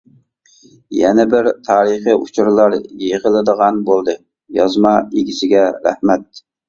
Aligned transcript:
يەنە 0.99 1.25
بىر 1.33 1.49
تارىخى 1.67 2.15
ئۇچۇرلار 2.21 2.77
يىغىلىدىغان 3.09 3.79
بولدى، 3.91 4.17
يازما 4.61 4.95
ئىگىسىگە 5.05 5.63
رەھمەت! 5.89 6.43